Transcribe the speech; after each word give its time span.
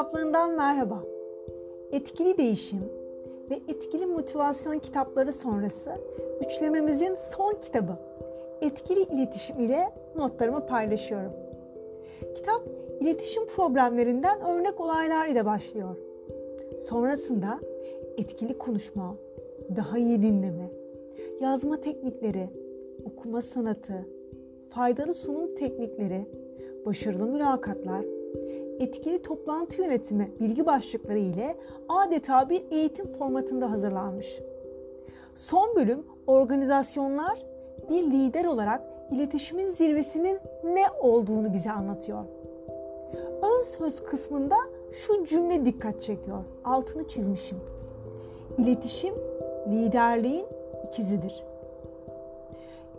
kitaplığından 0.00 0.50
merhaba. 0.50 1.02
Etkili 1.92 2.38
değişim 2.38 2.78
ve 3.50 3.54
etkili 3.68 4.06
motivasyon 4.06 4.78
kitapları 4.78 5.32
sonrası 5.32 5.90
üçlememizin 6.46 7.14
son 7.14 7.54
kitabı 7.60 7.92
Etkili 8.60 9.02
iletişim 9.02 9.60
ile 9.60 9.88
notlarımı 10.16 10.66
paylaşıyorum. 10.66 11.32
Kitap 12.34 12.62
iletişim 13.00 13.46
problemlerinden 13.46 14.40
örnek 14.40 14.80
olaylar 14.80 15.26
ile 15.26 15.46
başlıyor. 15.46 15.96
Sonrasında 16.78 17.60
etkili 18.16 18.58
konuşma, 18.58 19.16
daha 19.76 19.98
iyi 19.98 20.22
dinleme, 20.22 20.70
yazma 21.40 21.80
teknikleri, 21.80 22.48
okuma 23.04 23.42
sanatı, 23.42 24.06
faydalı 24.68 25.14
sunum 25.14 25.54
teknikleri, 25.54 26.26
başarılı 26.86 27.26
mülakatlar, 27.26 28.19
etkili 28.80 29.22
toplantı 29.22 29.82
yönetimi 29.82 30.30
bilgi 30.40 30.66
başlıkları 30.66 31.18
ile 31.18 31.56
adeta 31.88 32.48
bir 32.48 32.62
eğitim 32.70 33.06
formatında 33.06 33.70
hazırlanmış. 33.70 34.40
Son 35.34 35.76
bölüm 35.76 36.06
organizasyonlar 36.26 37.42
bir 37.90 38.02
lider 38.02 38.44
olarak 38.44 38.82
iletişimin 39.10 39.70
zirvesinin 39.70 40.38
ne 40.64 40.84
olduğunu 41.00 41.52
bize 41.52 41.70
anlatıyor. 41.70 42.24
Ön 43.42 43.62
söz 43.62 44.04
kısmında 44.04 44.56
şu 44.92 45.26
cümle 45.26 45.64
dikkat 45.64 46.02
çekiyor. 46.02 46.44
Altını 46.64 47.08
çizmişim. 47.08 47.58
İletişim 48.58 49.14
liderliğin 49.68 50.46
ikizidir. 50.88 51.44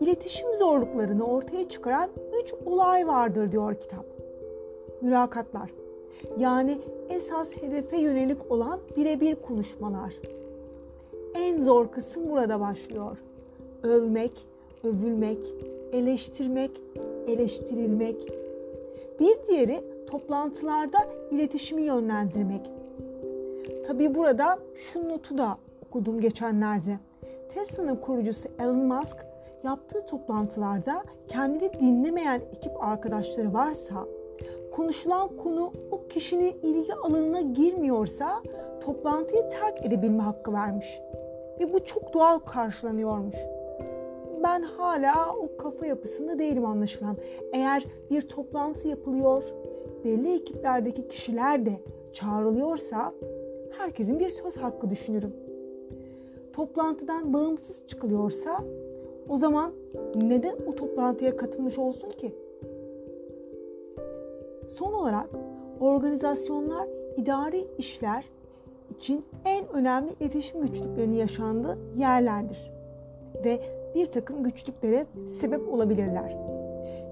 İletişim 0.00 0.54
zorluklarını 0.54 1.26
ortaya 1.26 1.68
çıkaran 1.68 2.10
üç 2.42 2.54
olay 2.66 3.06
vardır 3.06 3.52
diyor 3.52 3.74
kitap. 3.74 4.15
Mülakatlar. 5.06 5.70
Yani 6.38 6.78
esas 7.08 7.48
hedefe 7.62 7.96
yönelik 7.96 8.50
olan 8.50 8.80
birebir 8.96 9.34
konuşmalar. 9.34 10.14
En 11.34 11.60
zor 11.60 11.90
kısım 11.90 12.30
burada 12.30 12.60
başlıyor. 12.60 13.16
Övmek, 13.82 14.46
övülmek, 14.84 15.38
eleştirmek, 15.92 16.70
eleştirilmek. 17.26 18.16
Bir 19.20 19.36
diğeri 19.48 19.80
toplantılarda 20.10 20.98
iletişimi 21.30 21.82
yönlendirmek. 21.82 22.70
Tabii 23.86 24.14
burada 24.14 24.58
şu 24.74 25.08
notu 25.08 25.38
da 25.38 25.58
okudum 25.86 26.20
geçenlerde. 26.20 26.98
Tesla'nın 27.54 27.96
kurucusu 27.96 28.48
Elon 28.58 28.76
Musk 28.76 29.16
yaptığı 29.62 30.06
toplantılarda 30.06 31.04
kendini 31.28 31.72
dinlemeyen 31.80 32.40
ekip 32.56 32.84
arkadaşları 32.84 33.54
varsa, 33.54 34.06
konuşulan 34.76 35.36
konu 35.36 35.72
o 35.90 36.06
kişinin 36.08 36.54
ilgi 36.62 36.94
alanına 36.94 37.40
girmiyorsa 37.40 38.42
toplantıyı 38.80 39.48
terk 39.48 39.86
edebilme 39.86 40.22
hakkı 40.22 40.52
vermiş. 40.52 41.00
Ve 41.60 41.72
bu 41.72 41.84
çok 41.84 42.14
doğal 42.14 42.38
karşılanıyormuş. 42.38 43.36
Ben 44.42 44.62
hala 44.62 45.36
o 45.36 45.56
kafa 45.56 45.86
yapısında 45.86 46.38
değilim 46.38 46.66
anlaşılan. 46.66 47.16
Eğer 47.52 47.84
bir 48.10 48.22
toplantı 48.22 48.88
yapılıyor, 48.88 49.44
belli 50.04 50.34
ekiplerdeki 50.34 51.08
kişiler 51.08 51.66
de 51.66 51.80
çağrılıyorsa 52.12 53.12
herkesin 53.78 54.20
bir 54.20 54.30
söz 54.30 54.56
hakkı 54.56 54.90
düşünürüm. 54.90 55.32
Toplantıdan 56.52 57.32
bağımsız 57.32 57.86
çıkılıyorsa 57.86 58.64
o 59.28 59.36
zaman 59.36 59.72
neden 60.14 60.56
o 60.66 60.74
toplantıya 60.74 61.36
katılmış 61.36 61.78
olsun 61.78 62.10
ki? 62.10 62.45
Son 64.66 64.92
olarak 64.92 65.30
organizasyonlar 65.80 66.88
idari 67.16 67.66
işler 67.78 68.24
için 68.90 69.24
en 69.44 69.68
önemli 69.68 70.12
iletişim 70.20 70.60
güçlüklerinin 70.60 71.16
yaşandığı 71.16 71.78
yerlerdir 71.96 72.72
ve 73.44 73.60
bir 73.94 74.06
takım 74.06 74.42
güçlüklere 74.42 75.06
sebep 75.40 75.68
olabilirler. 75.68 76.36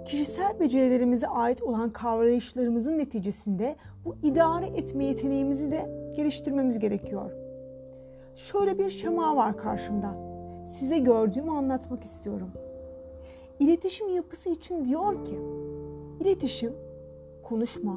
Kişisel 0.04 0.60
becerilerimize 0.60 1.28
ait 1.28 1.62
olan 1.62 1.90
kavrayışlarımızın 1.90 2.98
neticesinde 2.98 3.76
bu 4.04 4.14
idare 4.22 4.66
etme 4.66 5.04
yeteneğimizi 5.04 5.70
de 5.70 6.10
geliştirmemiz 6.16 6.78
gerekiyor. 6.78 7.30
Şöyle 8.34 8.78
bir 8.78 8.90
şema 8.90 9.36
var 9.36 9.56
karşımda 9.56 10.16
size 10.78 10.98
gördüğümü 10.98 11.50
anlatmak 11.50 12.04
istiyorum. 12.04 12.50
İletişim 13.58 14.08
yapısı 14.08 14.48
için 14.48 14.84
diyor 14.84 15.24
ki, 15.24 15.38
iletişim 16.20 16.72
konuşma, 17.44 17.96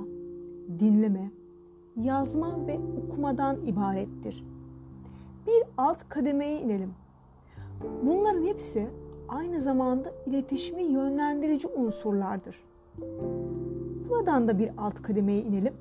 dinleme, 0.79 1.31
yazma 1.95 2.67
ve 2.67 2.79
okumadan 3.03 3.65
ibarettir. 3.65 4.45
Bir 5.47 5.63
alt 5.77 6.09
kademeye 6.09 6.61
inelim. 6.61 6.93
Bunların 8.03 8.43
hepsi 8.43 8.87
aynı 9.29 9.61
zamanda 9.61 10.11
iletişimi 10.25 10.83
yönlendirici 10.83 11.67
unsurlardır. 11.67 12.63
Buradan 14.09 14.47
da 14.47 14.59
bir 14.59 14.71
alt 14.77 15.01
kademeye 15.01 15.41
inelim. 15.41 15.73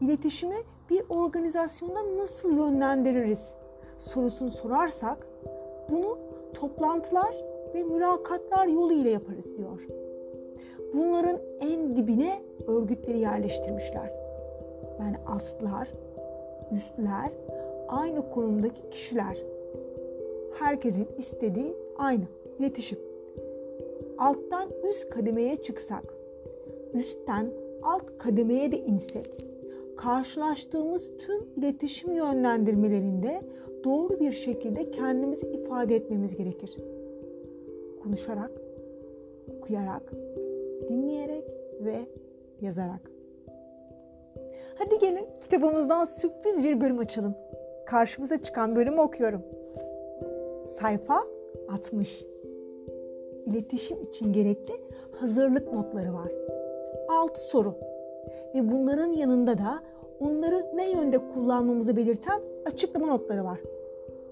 İletişimi 0.00 0.56
bir 0.90 1.02
organizasyonda 1.08 2.18
nasıl 2.18 2.56
yönlendiririz 2.56 3.52
sorusunu 3.98 4.50
sorarsak 4.50 5.26
bunu 5.90 6.18
toplantılar 6.54 7.34
ve 7.74 7.82
mülakatlar 7.82 8.66
yolu 8.66 8.92
ile 8.92 9.10
yaparız 9.10 9.56
diyor. 9.58 10.03
Bunların 10.94 11.38
en 11.60 11.96
dibine 11.96 12.42
örgütleri 12.66 13.18
yerleştirmişler. 13.18 14.12
Yani 15.00 15.16
astlar, 15.26 15.88
üstler, 16.72 17.30
aynı 17.88 18.30
konumdaki 18.30 18.90
kişiler. 18.90 19.38
Herkesin 20.58 21.08
istediği 21.18 21.76
aynı, 21.96 22.24
iletişim. 22.58 22.98
Alttan 24.18 24.68
üst 24.90 25.10
kademeye 25.10 25.56
çıksak, 25.56 26.14
üstten 26.94 27.46
alt 27.82 28.18
kademeye 28.18 28.72
de 28.72 28.78
insek, 28.78 29.30
karşılaştığımız 29.96 31.10
tüm 31.18 31.40
iletişim 31.56 32.12
yönlendirmelerinde 32.12 33.42
doğru 33.84 34.20
bir 34.20 34.32
şekilde 34.32 34.90
kendimizi 34.90 35.46
ifade 35.46 35.96
etmemiz 35.96 36.36
gerekir. 36.36 36.76
Konuşarak, 38.02 38.50
okuyarak, 39.58 40.12
dinleyerek 40.88 41.44
ve 41.80 41.96
yazarak. 42.60 43.10
Hadi 44.78 44.98
gelin 44.98 45.26
kitabımızdan 45.40 46.04
sürpriz 46.04 46.64
bir 46.64 46.80
bölüm 46.80 46.98
açalım. 46.98 47.34
Karşımıza 47.86 48.42
çıkan 48.42 48.76
bölümü 48.76 49.00
okuyorum. 49.00 49.42
Sayfa 50.80 51.24
60. 51.68 52.24
İletişim 53.46 54.02
için 54.02 54.32
gerekli 54.32 54.74
hazırlık 55.20 55.72
notları 55.72 56.14
var. 56.14 56.32
6 57.08 57.40
soru. 57.40 57.74
Ve 58.54 58.72
bunların 58.72 59.12
yanında 59.12 59.58
da 59.58 59.82
onları 60.20 60.66
ne 60.74 60.90
yönde 60.90 61.18
kullanmamızı 61.34 61.96
belirten 61.96 62.40
açıklama 62.66 63.06
notları 63.06 63.44
var. 63.44 63.58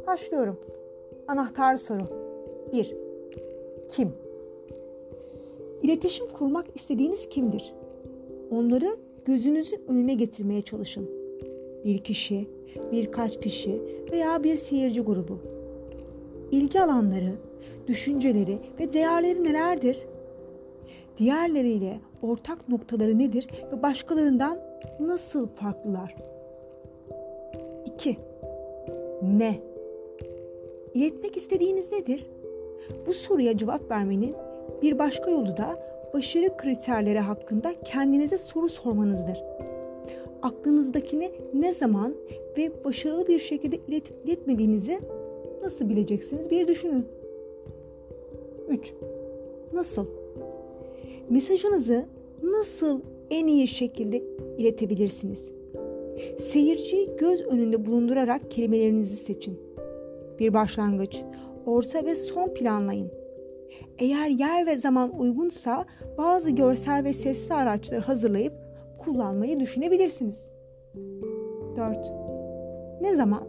Başlıyorum. 0.07 0.61
Anahtar 1.29 1.77
soru. 1.77 2.03
1. 2.73 2.97
Kim? 3.89 4.22
İletişim 5.83 6.27
kurmak 6.29 6.67
istediğiniz 6.75 7.29
kimdir? 7.29 7.73
Onları 8.51 8.97
gözünüzün 9.25 9.81
önüne 9.89 10.15
getirmeye 10.15 10.63
çalışın. 10.63 11.11
Bir 11.85 11.99
kişi, 11.99 12.49
birkaç 12.93 13.41
kişi 13.41 13.81
veya 14.13 14.45
bir 14.45 14.57
seyirci 14.57 15.01
grubu. 15.01 15.39
İlgi 16.53 16.81
alanları, 16.81 17.33
düşünceleri 17.87 18.59
ve 18.81 18.93
değerleri 18.93 19.45
nelerdir? 19.45 19.99
Diğerleriyle 21.17 22.01
ortak 22.23 22.69
noktaları 22.69 23.19
nedir 23.19 23.49
ve 23.73 23.83
başkalarından 23.83 24.59
nasıl 25.01 25.47
farklılar? 25.47 26.17
2. 27.95 28.17
Ne? 29.23 29.61
İletmek 30.95 31.37
istediğiniz 31.37 31.93
nedir? 31.93 32.27
Bu 33.07 33.13
soruya 33.13 33.57
cevap 33.57 33.91
vermenin 33.91 34.35
bir 34.83 34.99
başka 34.99 35.31
yolu 35.31 35.57
da 35.57 35.93
başarı 36.15 36.57
kriterleri 36.57 37.19
hakkında 37.19 37.75
kendinize 37.85 38.39
soru 38.39 38.69
sormanızdır. 38.69 39.43
Aklınızdakini 40.43 41.31
ne 41.55 41.75
zaman 41.75 42.15
ve 42.59 42.85
başarılı 42.85 43.27
bir 43.29 43.39
şekilde 43.39 43.79
iletip 43.89 44.17
iletmediğinizi 44.25 45.01
nasıl 45.63 45.89
bileceksiniz 45.89 46.51
bir 46.51 46.69
düşünün. 46.69 47.07
3. 48.69 48.95
Nasıl? 49.73 50.07
Mesajınızı 51.31 52.05
nasıl 52.43 53.01
en 53.31 53.47
iyi 53.47 53.67
şekilde 53.67 54.23
iletebilirsiniz? 54.59 55.49
Seyirciyi 56.39 57.09
göz 57.19 57.47
önünde 57.47 57.87
bulundurarak 57.87 58.51
kelimelerinizi 58.51 59.17
seçin 59.17 59.59
bir 60.39 60.55
başlangıç, 60.55 61.23
orta 61.67 62.05
ve 62.05 62.17
son 62.17 62.49
planlayın. 62.49 63.22
Eğer 63.99 64.29
yer 64.29 64.67
ve 64.67 64.77
zaman 64.77 65.21
uygunsa 65.21 65.85
bazı 66.19 66.51
görsel 66.51 67.05
ve 67.05 67.13
sesli 67.13 67.55
araçları 67.55 68.01
hazırlayıp 68.01 68.53
kullanmayı 68.99 69.61
düşünebilirsiniz. 69.61 70.37
4. 71.77 72.13
Ne 73.01 73.17
zaman? 73.17 73.49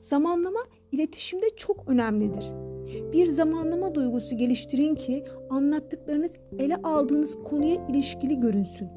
Zamanlama 0.00 0.60
iletişimde 0.92 1.46
çok 1.56 1.88
önemlidir. 1.88 2.52
Bir 3.12 3.26
zamanlama 3.26 3.94
duygusu 3.94 4.36
geliştirin 4.36 4.94
ki 4.94 5.24
anlattıklarınız 5.50 6.30
ele 6.58 6.76
aldığınız 6.76 7.38
konuya 7.44 7.86
ilişkili 7.88 8.40
görünsün. 8.40 8.88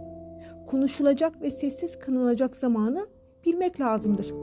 Konuşulacak 0.67 1.41
ve 1.41 1.51
sessiz 1.51 1.99
kınılacak 1.99 2.55
zamanı 2.55 3.07
bilmek 3.45 3.79
lazımdır. 3.79 4.33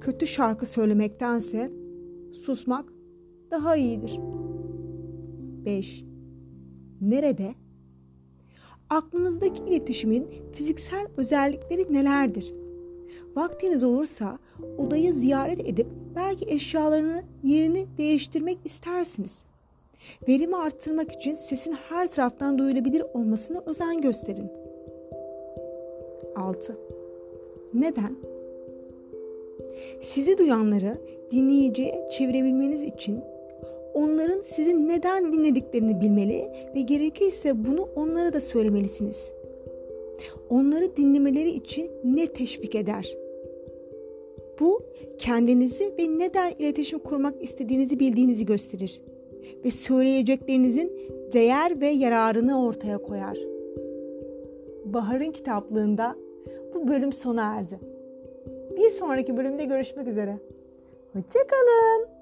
Kötü 0.00 0.26
şarkı 0.26 0.66
söylemektense 0.66 1.70
susmak 2.44 2.93
daha 3.54 3.76
iyidir. 3.76 4.20
5. 5.64 6.04
Nerede? 7.00 7.54
Aklınızdaki 8.90 9.62
iletişimin 9.62 10.26
fiziksel 10.52 11.06
özellikleri 11.16 11.92
nelerdir? 11.92 12.54
Vaktiniz 13.36 13.82
olursa 13.82 14.38
odayı 14.78 15.12
ziyaret 15.12 15.68
edip 15.68 15.86
belki 16.16 16.50
eşyalarını 16.50 17.22
yerini 17.42 17.86
değiştirmek 17.98 18.58
istersiniz. 18.64 19.36
Verimi 20.28 20.56
arttırmak 20.56 21.12
için 21.12 21.34
sesin 21.34 21.72
her 21.88 22.06
taraftan 22.06 22.58
duyulabilir 22.58 23.02
olmasına 23.14 23.62
özen 23.66 24.00
gösterin. 24.00 24.50
6. 26.36 26.78
Neden? 27.74 28.16
Sizi 30.00 30.38
duyanları 30.38 30.98
dinleyiciye 31.30 32.08
çevirebilmeniz 32.12 32.82
için 32.82 33.20
onların 33.94 34.42
sizin 34.42 34.88
neden 34.88 35.32
dinlediklerini 35.32 36.00
bilmeli 36.00 36.48
ve 36.74 36.80
gerekirse 36.80 37.64
bunu 37.64 37.88
onlara 37.96 38.32
da 38.32 38.40
söylemelisiniz. 38.40 39.30
Onları 40.50 40.96
dinlemeleri 40.96 41.50
için 41.50 41.90
ne 42.04 42.26
teşvik 42.26 42.74
eder? 42.74 43.16
Bu 44.60 44.82
kendinizi 45.18 45.94
ve 45.98 46.18
neden 46.18 46.52
iletişim 46.58 46.98
kurmak 46.98 47.42
istediğinizi 47.42 48.00
bildiğinizi 48.00 48.46
gösterir 48.46 49.00
ve 49.64 49.70
söyleyeceklerinizin 49.70 50.92
değer 51.32 51.80
ve 51.80 51.88
yararını 51.88 52.66
ortaya 52.66 52.98
koyar. 52.98 53.38
Bahar'ın 54.84 55.30
kitaplığında 55.30 56.16
bu 56.74 56.88
bölüm 56.88 57.12
sona 57.12 57.42
erdi. 57.42 57.78
Bir 58.76 58.90
sonraki 58.90 59.36
bölümde 59.36 59.64
görüşmek 59.64 60.08
üzere. 60.08 60.38
Hoşçakalın. 61.12 62.13